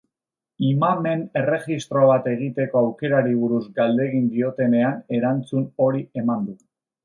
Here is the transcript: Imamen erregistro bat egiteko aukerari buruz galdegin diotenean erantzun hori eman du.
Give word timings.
Imamen 0.67 1.21
erregistro 1.41 2.07
bat 2.13 2.31
egiteko 2.33 2.81
aukerari 2.81 3.37
buruz 3.43 3.61
galdegin 3.77 4.27
diotenean 4.33 5.01
erantzun 5.21 5.73
hori 5.87 6.05
eman 6.25 6.51
du. 6.53 6.61